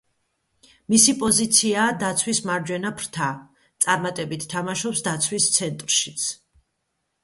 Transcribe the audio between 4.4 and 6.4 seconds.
თამაშობს დაცვის ცენტრშიც.